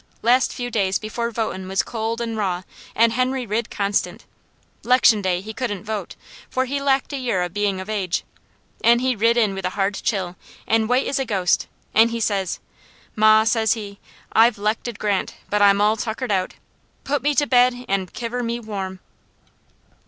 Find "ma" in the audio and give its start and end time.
13.15-13.43